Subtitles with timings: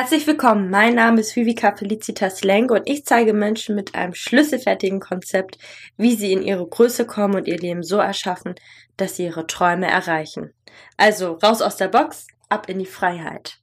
[0.00, 5.00] Herzlich willkommen, mein Name ist Vivika Felicitas Lenk und ich zeige Menschen mit einem schlüsselfertigen
[5.00, 5.58] Konzept,
[5.96, 8.54] wie sie in ihre Größe kommen und ihr Leben so erschaffen,
[8.96, 10.54] dass sie ihre Träume erreichen.
[10.96, 13.58] Also raus aus der Box, ab in die Freiheit.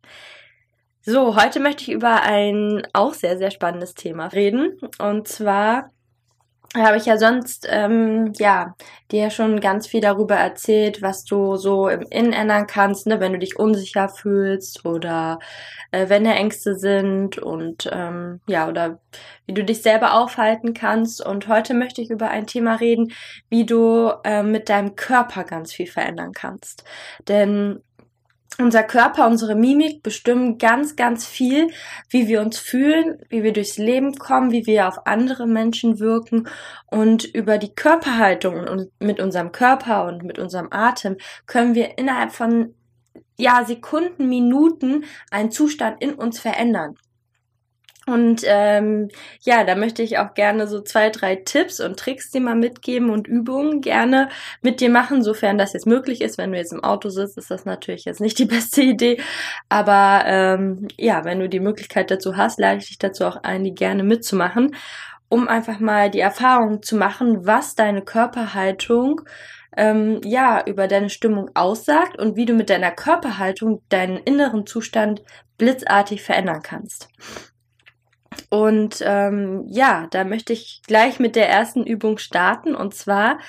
[0.99, 5.93] So, heute möchte ich über ein auch sehr, sehr spannendes Thema reden und zwar
[6.83, 8.75] habe ich ja sonst, ähm, ja,
[9.11, 13.33] dir schon ganz viel darüber erzählt, was du so im Innen ändern kannst, ne, wenn
[13.33, 15.39] du dich unsicher fühlst oder
[15.91, 18.99] äh, wenn da Ängste sind und ähm, ja, oder
[19.45, 21.25] wie du dich selber aufhalten kannst.
[21.25, 23.11] Und heute möchte ich über ein Thema reden,
[23.49, 26.83] wie du äh, mit deinem Körper ganz viel verändern kannst.
[27.27, 27.81] Denn
[28.59, 31.69] unser Körper, unsere Mimik bestimmen ganz, ganz viel,
[32.09, 36.47] wie wir uns fühlen, wie wir durchs Leben kommen, wie wir auf andere Menschen wirken
[36.87, 42.31] und über die Körperhaltung und mit unserem Körper und mit unserem Atem können wir innerhalb
[42.31, 42.73] von
[43.37, 46.95] ja, Sekunden, Minuten einen Zustand in uns verändern.
[48.07, 49.09] Und ähm,
[49.41, 53.09] ja, da möchte ich auch gerne so zwei, drei Tipps und Tricks dir mal mitgeben
[53.09, 54.29] und Übungen gerne
[54.61, 56.37] mit dir machen, sofern das jetzt möglich ist.
[56.37, 59.19] Wenn du jetzt im Auto sitzt, ist das natürlich jetzt nicht die beste Idee.
[59.69, 63.63] Aber ähm, ja, wenn du die Möglichkeit dazu hast, lade ich dich dazu auch ein,
[63.63, 64.75] die gerne mitzumachen,
[65.27, 69.21] um einfach mal die Erfahrung zu machen, was deine Körperhaltung
[69.77, 75.23] ähm, ja über deine Stimmung aussagt und wie du mit deiner Körperhaltung deinen inneren Zustand
[75.57, 77.09] blitzartig verändern kannst.
[78.49, 82.75] Und ähm, ja, da möchte ich gleich mit der ersten Übung starten.
[82.75, 83.39] Und zwar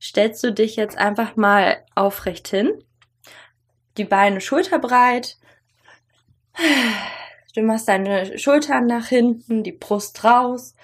[0.00, 2.72] stellst du dich jetzt einfach mal aufrecht hin.
[3.96, 5.36] Die Beine schulterbreit.
[7.54, 10.74] Du machst deine Schultern nach hinten, die Brust raus.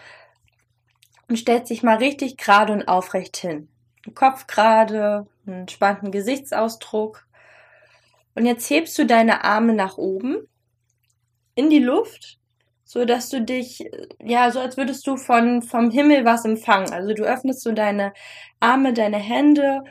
[1.28, 3.68] Und stellst dich mal richtig gerade und aufrecht hin.
[4.14, 7.26] Kopf gerade, einen entspannten Gesichtsausdruck.
[8.34, 10.48] Und jetzt hebst du deine Arme nach oben
[11.54, 12.39] in die Luft
[12.92, 13.88] so dass du dich,
[14.20, 16.92] ja, so als würdest du von, vom Himmel was empfangen.
[16.92, 18.12] Also du öffnest so deine
[18.58, 19.84] Arme, deine Hände,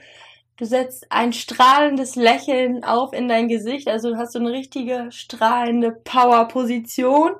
[0.57, 5.07] du setzt ein strahlendes Lächeln auf in dein Gesicht, also du hast so eine richtige
[5.13, 7.31] strahlende Power-Position.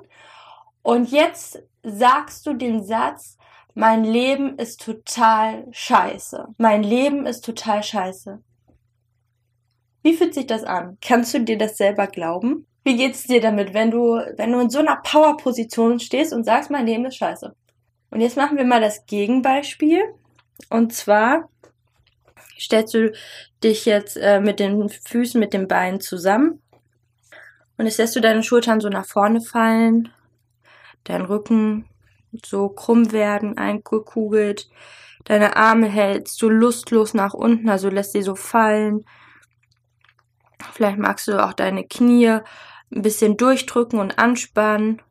[0.80, 3.36] Und jetzt sagst du den Satz,
[3.74, 6.54] mein Leben ist total scheiße.
[6.56, 8.42] Mein Leben ist total scheiße.
[10.02, 10.96] Wie fühlt sich das an?
[11.02, 12.66] Kannst du dir das selber glauben?
[12.82, 16.70] Wie geht's dir damit, wenn du, wenn du in so einer Power-Position stehst und sagst,
[16.70, 17.54] mein Leben ist scheiße?
[18.10, 20.02] Und jetzt machen wir mal das Gegenbeispiel.
[20.68, 21.48] Und zwar
[22.58, 23.12] stellst du
[23.62, 26.62] dich jetzt äh, mit den Füßen, mit den Beinen zusammen.
[27.76, 30.10] Und jetzt lässt du deine Schultern so nach vorne fallen,
[31.04, 31.86] dein Rücken
[32.44, 34.68] so krumm werden, eingekugelt.
[35.24, 39.04] Deine Arme hältst du lustlos nach unten, also lässt sie so fallen.
[40.72, 42.40] Vielleicht magst du auch deine Knie
[42.92, 45.02] ein bisschen durchdrücken und anspannen.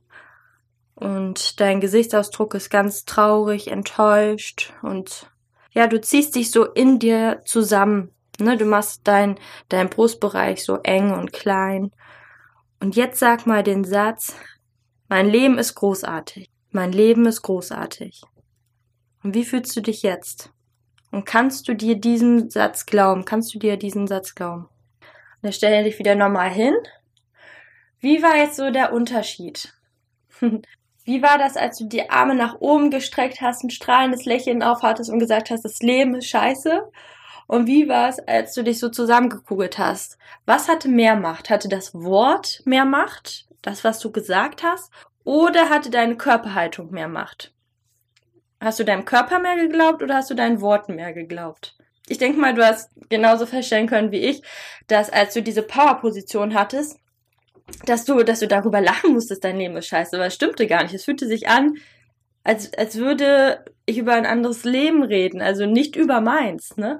[0.95, 5.29] Und dein Gesichtsausdruck ist ganz traurig, enttäuscht und
[5.71, 8.11] ja, du ziehst dich so in dir zusammen.
[8.39, 8.57] Ne?
[8.57, 9.39] Du machst dein,
[9.69, 11.91] dein Brustbereich so eng und klein.
[12.79, 14.35] Und jetzt sag mal den Satz,
[15.07, 16.49] mein Leben ist großartig.
[16.71, 18.21] Mein Leben ist großartig.
[19.23, 20.51] Und wie fühlst du dich jetzt?
[21.11, 23.25] Und kannst du dir diesen Satz glauben?
[23.25, 24.69] Kannst du dir diesen Satz glauben?
[25.41, 26.75] Dann stell dich wieder normal hin
[28.01, 29.73] wie war jetzt so der Unterschied?
[31.05, 35.09] Wie war das, als du die Arme nach oben gestreckt hast, ein strahlendes Lächeln aufhattest
[35.09, 36.87] und gesagt hast, das Leben ist scheiße?
[37.47, 40.19] Und wie war es, als du dich so zusammengekugelt hast?
[40.45, 41.49] Was hatte mehr Macht?
[41.49, 43.47] Hatte das Wort mehr Macht?
[43.63, 44.93] Das, was du gesagt hast?
[45.23, 47.51] Oder hatte deine Körperhaltung mehr Macht?
[48.61, 51.75] Hast du deinem Körper mehr geglaubt oder hast du deinen Worten mehr geglaubt?
[52.09, 54.41] Ich denke mal, du hast genauso feststellen können wie ich,
[54.87, 56.97] dass als du diese Powerposition hattest,
[57.85, 60.83] dass du, dass du darüber lachen musstest, dein Leben ist scheiße, aber es stimmte gar
[60.83, 60.93] nicht.
[60.93, 61.75] Es fühlte sich an,
[62.43, 66.99] als, als würde ich über ein anderes Leben reden, also nicht über meins, ne?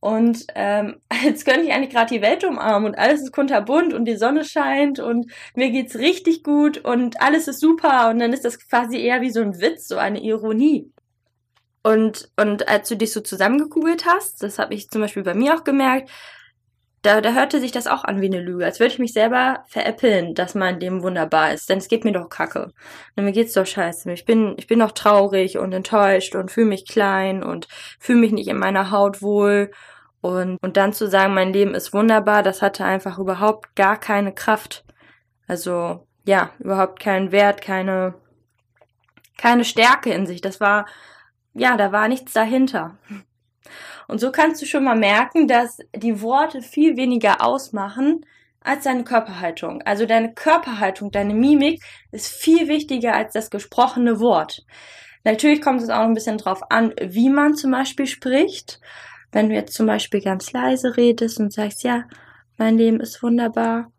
[0.00, 4.06] Und ähm, als könnte ich eigentlich gerade die Welt umarmen und alles ist kunterbunt und
[4.06, 8.44] die Sonne scheint und mir geht's richtig gut und alles ist super und dann ist
[8.44, 10.90] das quasi eher wie so ein Witz, so eine Ironie.
[11.82, 15.54] Und, und als du dich so zusammengekugelt hast, das habe ich zum Beispiel bei mir
[15.54, 16.10] auch gemerkt,
[17.02, 19.64] da, da hörte sich das auch an wie eine Lüge, als würde ich mich selber
[19.68, 21.70] veräppeln, dass mein Leben wunderbar ist.
[21.70, 22.72] Denn es geht mir doch kacke.
[23.16, 24.12] Und mir geht's doch scheiße.
[24.12, 27.68] Ich bin, ich bin doch traurig und enttäuscht und fühle mich klein und
[27.98, 29.70] fühle mich nicht in meiner Haut wohl.
[30.20, 34.34] Und, und dann zu sagen, mein Leben ist wunderbar, das hatte einfach überhaupt gar keine
[34.34, 34.84] Kraft.
[35.46, 38.14] Also, ja, überhaupt keinen Wert, keine,
[39.38, 40.42] keine Stärke in sich.
[40.42, 40.84] Das war,
[41.54, 42.96] ja, da war nichts dahinter.
[44.08, 48.26] Und so kannst du schon mal merken, dass die Worte viel weniger ausmachen
[48.62, 49.82] als deine Körperhaltung.
[49.82, 54.64] Also deine Körperhaltung, deine Mimik ist viel wichtiger als das gesprochene Wort.
[55.24, 58.80] Natürlich kommt es auch ein bisschen drauf an, wie man zum Beispiel spricht.
[59.32, 62.04] Wenn du jetzt zum Beispiel ganz leise redest und sagst, ja,
[62.56, 63.92] mein Leben ist wunderbar.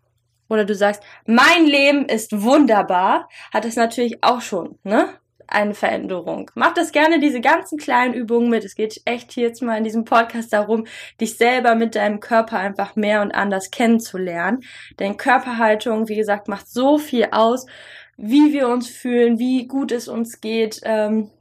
[0.50, 5.21] Oder du sagst, mein Leben ist wunderbar, hat es natürlich auch schon, ne?
[5.52, 6.50] Eine Veränderung.
[6.56, 8.64] Mach das gerne, diese ganzen kleinen Übungen mit.
[8.64, 10.88] Es geht echt hier jetzt mal in diesem Podcast darum,
[11.20, 14.64] dich selber mit deinem Körper einfach mehr und anders kennenzulernen.
[15.00, 17.66] Denn Körperhaltung, wie gesagt, macht so viel aus
[18.24, 21.32] wie wir uns fühlen, wie gut es uns geht, ähm,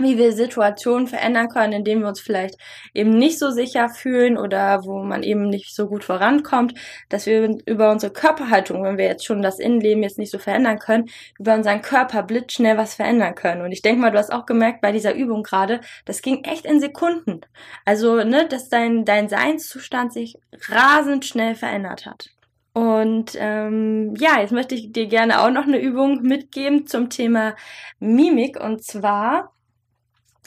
[0.00, 2.56] wie wir Situationen verändern können, indem wir uns vielleicht
[2.94, 6.74] eben nicht so sicher fühlen oder wo man eben nicht so gut vorankommt,
[7.08, 10.78] dass wir über unsere Körperhaltung, wenn wir jetzt schon das Innenleben jetzt nicht so verändern
[10.78, 13.62] können, über unseren Körper blitzschnell was verändern können.
[13.62, 16.64] Und ich denke mal, du hast auch gemerkt bei dieser Übung gerade, das ging echt
[16.64, 17.40] in Sekunden.
[17.84, 20.36] Also, ne, dass dein, dein Seinszustand sich
[20.68, 22.30] rasend schnell verändert hat.
[22.72, 27.56] Und ähm, ja, jetzt möchte ich dir gerne auch noch eine Übung mitgeben zum Thema
[27.98, 28.60] Mimik.
[28.60, 29.52] Und zwar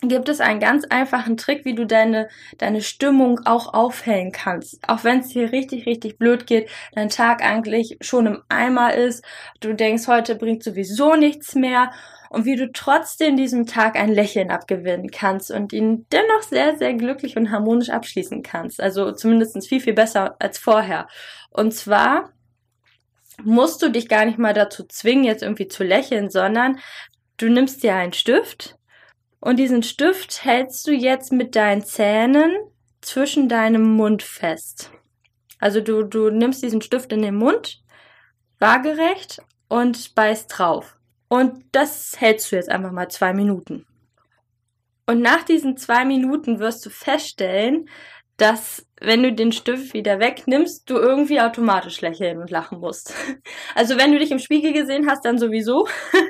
[0.01, 2.27] gibt es einen ganz einfachen Trick, wie du deine,
[2.57, 4.80] deine Stimmung auch aufhellen kannst.
[4.88, 9.24] Auch wenn es dir richtig, richtig blöd geht, dein Tag eigentlich schon im Eimer ist,
[9.59, 11.92] du denkst, heute bringt sowieso nichts mehr
[12.31, 16.94] und wie du trotzdem diesem Tag ein Lächeln abgewinnen kannst und ihn dennoch sehr, sehr
[16.94, 18.81] glücklich und harmonisch abschließen kannst.
[18.81, 21.07] Also zumindest viel, viel besser als vorher.
[21.51, 22.31] Und zwar
[23.44, 26.80] musst du dich gar nicht mal dazu zwingen, jetzt irgendwie zu lächeln, sondern
[27.38, 28.77] du nimmst dir einen Stift
[29.41, 32.55] und diesen Stift hältst du jetzt mit deinen Zähnen
[33.01, 34.91] zwischen deinem Mund fest.
[35.59, 37.83] Also du, du nimmst diesen Stift in den Mund,
[38.59, 40.97] waagerecht und beißt drauf.
[41.27, 43.85] Und das hältst du jetzt einfach mal zwei Minuten.
[45.07, 47.89] Und nach diesen zwei Minuten wirst du feststellen,
[48.38, 53.13] dass wenn du den Stift wieder wegnimmst, du irgendwie automatisch lächeln und lachen musst.
[53.74, 55.88] Also wenn du dich im Spiegel gesehen hast, dann sowieso.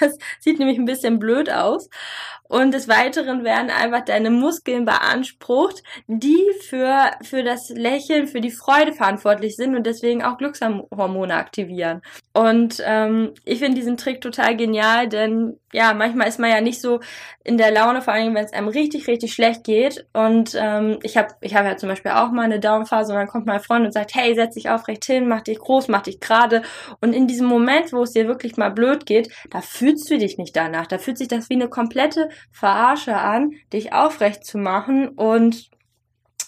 [0.00, 1.88] Das sieht nämlich ein bisschen blöd aus.
[2.50, 8.50] Und des Weiteren werden einfach deine Muskeln beansprucht, die für, für das Lächeln, für die
[8.50, 12.02] Freude verantwortlich sind und deswegen auch Glückshormone aktivieren.
[12.32, 16.80] Und ähm, ich finde diesen Trick total genial, denn ja, manchmal ist man ja nicht
[16.80, 16.98] so
[17.44, 20.06] in der Laune, vor allem wenn es einem richtig, richtig schlecht geht.
[20.12, 23.28] Und ähm, ich habe ich hab ja zum Beispiel auch mal eine Downphase und dann
[23.28, 26.20] kommt mein Freund und sagt, hey, setz dich aufrecht hin, mach dich groß, mach dich
[26.20, 26.62] gerade.
[27.00, 30.38] Und in diesem Moment, wo es dir wirklich mal blöd geht, da fühlst du dich
[30.38, 30.86] nicht danach.
[30.86, 35.70] Da fühlt sich das wie eine komplette Verarsche an, dich aufrecht zu machen und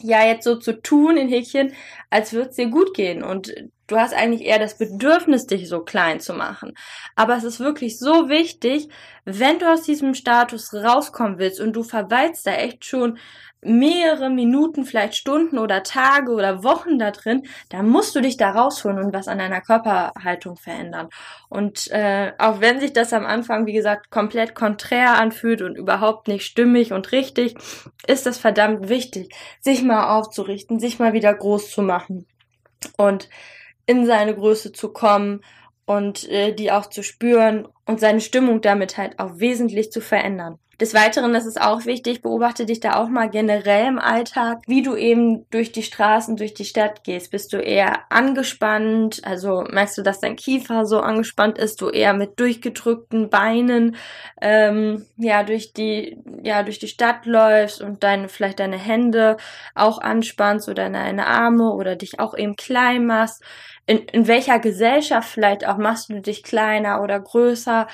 [0.01, 1.73] ja jetzt so zu tun in Häkchen,
[2.11, 3.23] als würde es dir gut gehen.
[3.23, 3.55] Und
[3.87, 6.75] du hast eigentlich eher das Bedürfnis, dich so klein zu machen.
[7.17, 8.89] Aber es ist wirklich so wichtig,
[9.25, 13.19] wenn du aus diesem Status rauskommen willst und du verweilst da echt schon
[13.65, 18.51] mehrere Minuten, vielleicht Stunden oder Tage oder Wochen da drin, da musst du dich da
[18.51, 21.09] rausholen und was an deiner Körperhaltung verändern.
[21.49, 26.27] Und äh, auch wenn sich das am Anfang, wie gesagt, komplett konträr anfühlt und überhaupt
[26.27, 27.55] nicht stimmig und richtig,
[28.07, 32.27] ist das verdammt wichtig, sich mal aufzurichten, sich mal wieder groß zu machen
[32.97, 33.29] und
[33.93, 35.43] in seine Größe zu kommen
[35.85, 40.59] und äh, die auch zu spüren und seine Stimmung damit halt auch wesentlich zu verändern.
[40.83, 44.83] Des Weiteren ist es auch wichtig, beobachte dich da auch mal generell im Alltag, wie
[44.83, 47.31] du eben durch die Straßen, durch die Stadt gehst.
[47.31, 49.21] Bist du eher angespannt?
[49.23, 51.81] Also merkst du, dass dein Kiefer so angespannt ist?
[51.81, 53.95] Du eher mit durchgedrückten Beinen
[54.41, 59.37] ähm, ja durch die ja durch die Stadt läufst und deine vielleicht deine Hände
[59.77, 63.45] auch anspannst oder deine Arme oder dich auch eben klein machst.
[63.87, 67.89] In, in welcher Gesellschaft vielleicht auch machst du dich kleiner oder größer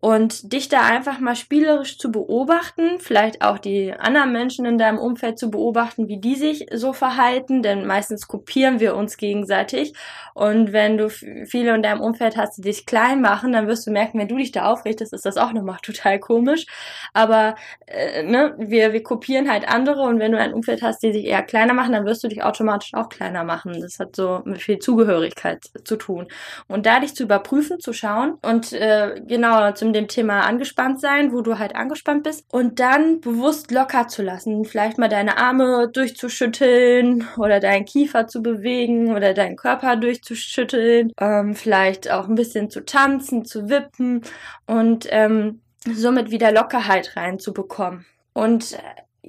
[0.00, 4.98] und dich da einfach mal spielerisch zu beobachten, vielleicht auch die anderen Menschen in deinem
[4.98, 9.94] Umfeld zu beobachten, wie die sich so verhalten, denn meistens kopieren wir uns gegenseitig.
[10.34, 13.90] Und wenn du viele in deinem Umfeld hast, die dich klein machen, dann wirst du
[13.90, 16.66] merken, wenn du dich da aufrichtest, ist das auch nochmal total komisch,
[17.12, 21.12] aber äh, ne, wir, wir kopieren halt andere und wenn du ein Umfeld hast, die
[21.12, 23.80] sich eher kleiner machen, dann wirst du dich automatisch auch kleiner machen.
[23.80, 26.28] Das hat so mit viel Zugehörigkeit zu tun.
[26.68, 31.32] Und da dich zu überprüfen, zu schauen und äh, genau zum dem Thema angespannt sein,
[31.32, 34.64] wo du halt angespannt bist und dann bewusst locker zu lassen.
[34.64, 41.12] Vielleicht mal deine Arme durchzuschütteln oder deinen Kiefer zu bewegen oder deinen Körper durchzuschütteln.
[41.20, 44.22] Ähm, vielleicht auch ein bisschen zu tanzen, zu wippen
[44.66, 45.60] und ähm,
[45.94, 48.06] somit wieder Lockerheit reinzubekommen.
[48.32, 48.78] Und äh,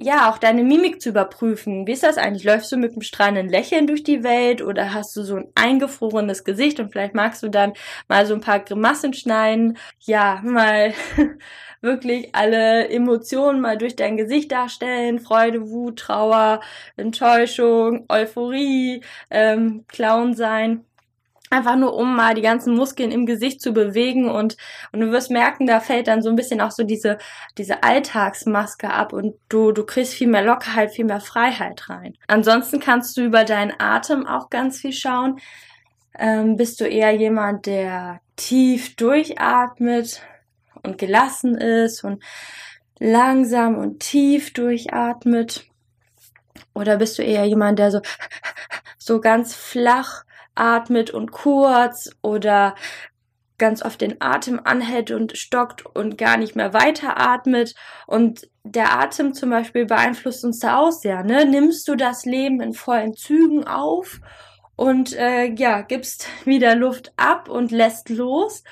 [0.02, 1.86] ja, auch deine Mimik zu überprüfen.
[1.86, 2.44] Wie ist das eigentlich?
[2.44, 6.44] Läufst du mit einem strahlenden Lächeln durch die Welt oder hast du so ein eingefrorenes
[6.44, 7.74] Gesicht und vielleicht magst du dann
[8.08, 9.76] mal so ein paar Grimassen schneiden?
[10.00, 10.94] Ja, mal
[11.82, 15.20] wirklich alle Emotionen mal durch dein Gesicht darstellen.
[15.20, 16.60] Freude, Wut, Trauer,
[16.96, 20.86] Enttäuschung, Euphorie, ähm, Clown sein.
[21.52, 24.56] Einfach nur, um mal die ganzen Muskeln im Gesicht zu bewegen und,
[24.92, 27.18] und du wirst merken, da fällt dann so ein bisschen auch so diese,
[27.58, 32.16] diese Alltagsmaske ab und du, du kriegst viel mehr Lockerheit, viel mehr Freiheit rein.
[32.28, 35.40] Ansonsten kannst du über deinen Atem auch ganz viel schauen.
[36.16, 40.22] Ähm, bist du eher jemand, der tief durchatmet
[40.84, 42.22] und gelassen ist und
[43.00, 45.66] langsam und tief durchatmet?
[46.74, 48.00] Oder bist du eher jemand, der so,
[48.98, 50.24] so ganz flach
[50.60, 52.74] atmet und kurz oder
[53.60, 57.74] ganz oft den Atem anhält und stockt und gar nicht mehr weiter atmet.
[58.06, 61.22] Und der Atem zum Beispiel beeinflusst uns da auch sehr.
[61.22, 61.44] Ne?
[61.44, 64.20] Nimmst du das Leben in vollen Zügen auf
[64.76, 68.64] und äh, ja, gibst wieder Luft ab und lässt los?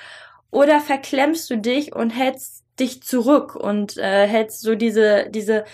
[0.51, 5.65] Oder verklemmst du dich und hältst dich zurück und äh, hältst so diese, diese,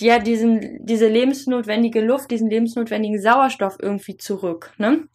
[0.00, 5.06] ja, diesen, diese lebensnotwendige Luft, diesen lebensnotwendigen Sauerstoff irgendwie zurück, ne?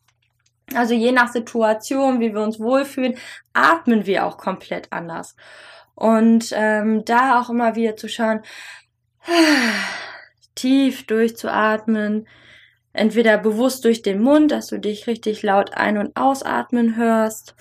[0.75, 3.17] Also je nach Situation, wie wir uns wohlfühlen,
[3.53, 5.35] atmen wir auch komplett anders.
[5.95, 8.41] Und ähm, da auch immer wieder zu schauen,
[10.55, 12.27] tief durchzuatmen,
[12.93, 17.55] entweder bewusst durch den Mund, dass du dich richtig laut ein- und ausatmen hörst,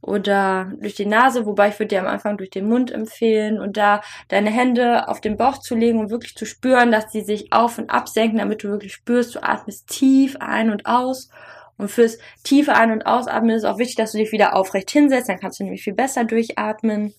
[0.00, 3.76] oder durch die Nase, wobei ich würde dir am Anfang durch den Mund empfehlen und
[3.76, 7.52] da deine Hände auf den Bauch zu legen und wirklich zu spüren, dass sie sich
[7.52, 11.30] auf und absenken, damit du wirklich spürst, du atmest tief ein und aus
[11.78, 15.28] und fürs tiefe Ein- und Ausatmen ist auch wichtig, dass du dich wieder aufrecht hinsetzt,
[15.28, 17.14] dann kannst du nämlich viel besser durchatmen.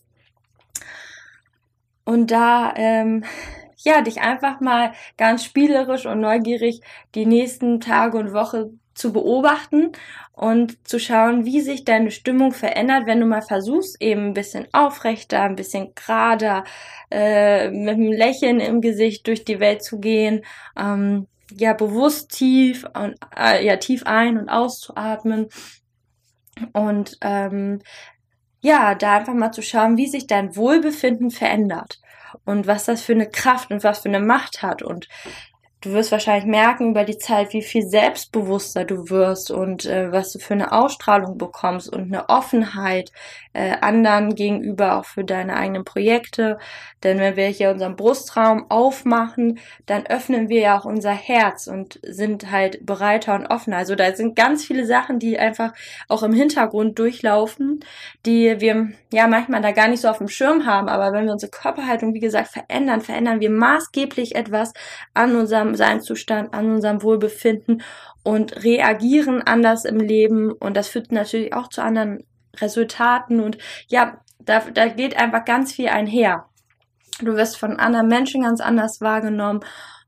[2.03, 3.23] Und da, ähm,
[3.77, 6.81] ja, dich einfach mal ganz spielerisch und neugierig
[7.15, 9.93] die nächsten Tage und Woche zu beobachten
[10.33, 14.67] und zu schauen, wie sich deine Stimmung verändert, wenn du mal versuchst, eben ein bisschen
[14.73, 16.65] aufrechter, ein bisschen gerader,
[17.09, 20.43] äh, mit einem Lächeln im Gesicht durch die Welt zu gehen.
[20.77, 25.47] Ähm, ja bewusst tief und äh, ja tief ein und auszuatmen
[26.73, 27.81] und ähm,
[28.61, 31.99] ja da einfach mal zu schauen, wie sich dein Wohlbefinden verändert
[32.45, 35.07] und was das für eine Kraft und was für eine Macht hat und
[35.81, 40.33] du wirst wahrscheinlich merken über die Zeit, wie viel selbstbewusster du wirst und äh, was
[40.33, 43.11] du für eine Ausstrahlung bekommst und eine Offenheit
[43.53, 46.59] äh, anderen gegenüber, auch für deine eigenen Projekte.
[47.03, 51.99] Denn wenn wir hier unseren Brustraum aufmachen, dann öffnen wir ja auch unser Herz und
[52.03, 53.77] sind halt bereiter und offener.
[53.77, 55.73] Also da sind ganz viele Sachen, die einfach
[56.09, 57.79] auch im Hintergrund durchlaufen,
[58.25, 60.89] die wir ja manchmal da gar nicht so auf dem Schirm haben.
[60.89, 64.73] Aber wenn wir unsere Körperhaltung, wie gesagt, verändern, verändern wir maßgeblich etwas
[65.13, 67.81] an unserem Seinszustand, an unserem Wohlbefinden
[68.23, 70.51] und reagieren anders im Leben.
[70.51, 72.23] Und das führt natürlich auch zu anderen
[72.57, 73.57] Resultaten und
[73.87, 76.45] ja, da, da geht einfach ganz viel einher.
[77.21, 79.59] Du wirst von anderen Menschen ganz anders wahrgenommen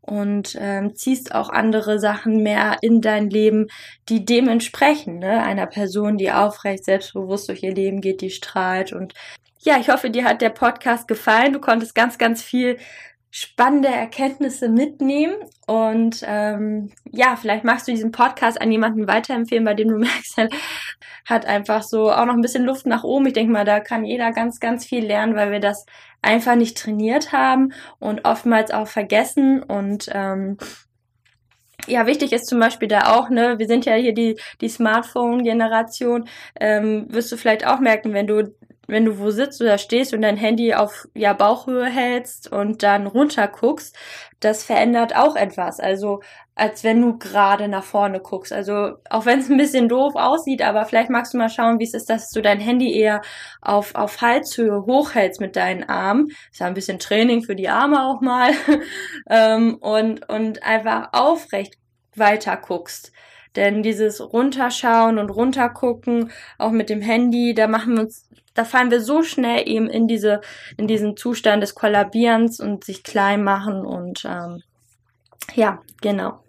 [0.02, 3.68] und ähm, ziehst auch andere Sachen mehr in dein Leben,
[4.10, 5.44] die dem entsprechen, ne?
[5.44, 9.14] einer Person, die aufrecht, selbstbewusst durch ihr Leben geht, die strahlt und
[9.64, 11.54] ja, ich hoffe, dir hat der Podcast gefallen.
[11.54, 12.80] Du konntest ganz, ganz viel
[13.32, 15.36] spannende Erkenntnisse mitnehmen.
[15.66, 20.38] Und ähm, ja, vielleicht magst du diesen Podcast an jemanden weiterempfehlen, bei dem du merkst,
[20.38, 20.50] er
[21.26, 23.28] hat einfach so auch noch ein bisschen Luft nach oben.
[23.28, 25.86] Ich denke mal, da kann jeder ganz, ganz viel lernen, weil wir das
[26.22, 29.64] einfach nicht trainiert haben und oftmals auch vergessen.
[29.64, 30.58] Und ähm,
[31.88, 36.28] ja, wichtig ist zum Beispiel da auch, ne, wir sind ja hier die, die Smartphone-Generation,
[36.60, 38.54] ähm, wirst du vielleicht auch merken, wenn du
[38.92, 43.08] wenn du wo sitzt oder stehst und dein Handy auf ja, Bauchhöhe hältst und dann
[43.08, 43.96] runter guckst,
[44.42, 45.80] das verändert auch etwas.
[45.80, 46.20] Also
[46.56, 48.52] als wenn du gerade nach vorne guckst.
[48.52, 51.86] Also auch wenn es ein bisschen doof aussieht, aber vielleicht magst du mal schauen, wie
[51.86, 53.22] es ist, dass du dein Handy eher
[53.62, 56.28] auf, auf Halshöhe hochhältst mit deinen Armen.
[56.52, 58.52] ist ja ein bisschen Training für die Arme auch mal.
[59.30, 61.76] ähm, und, und einfach aufrecht
[62.16, 63.12] weiter guckst.
[63.56, 68.92] Denn dieses Runterschauen und Runtergucken, auch mit dem Handy, da machen wir uns da fallen
[68.92, 70.42] wir so schnell eben in diese,
[70.78, 74.62] in diesen Zustand des Kollabierens und sich klein machen und ähm,
[75.56, 76.44] ja, genau.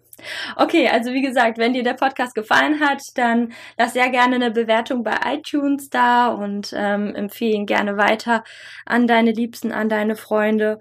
[0.56, 4.50] Okay, also wie gesagt, wenn dir der Podcast gefallen hat, dann lass sehr gerne eine
[4.52, 8.44] Bewertung bei iTunes da und ähm, empfehle ihn gerne weiter
[8.87, 10.78] an deine Liebsten, an deine Freunde.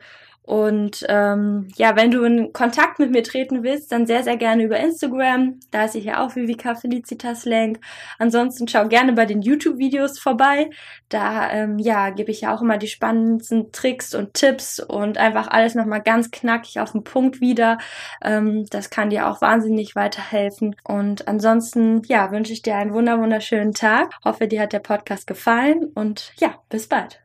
[0.51, 4.63] Und ähm, ja, wenn du in Kontakt mit mir treten willst, dann sehr, sehr gerne
[4.63, 5.61] über Instagram.
[5.71, 7.79] Da ist ich ja auch Vivica Felicitas Lenk.
[8.19, 10.69] Ansonsten schau gerne bei den YouTube-Videos vorbei.
[11.07, 15.47] Da ähm, ja, gebe ich ja auch immer die spannendsten Tricks und Tipps und einfach
[15.47, 17.77] alles nochmal ganz knackig auf den Punkt wieder.
[18.21, 20.75] Ähm, das kann dir auch wahnsinnig weiterhelfen.
[20.83, 24.11] Und ansonsten, ja, wünsche ich dir einen wunder wunderschönen Tag.
[24.25, 27.19] Hoffe, dir hat der Podcast gefallen und ja, bis bald.